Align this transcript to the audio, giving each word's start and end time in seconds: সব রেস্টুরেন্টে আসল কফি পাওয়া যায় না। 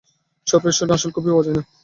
সব 0.47 0.61
রেস্টুরেন্টে 0.61 0.95
আসল 0.97 1.09
কফি 1.13 1.29
পাওয়া 1.29 1.45
যায় 1.45 1.55
না। 1.57 1.63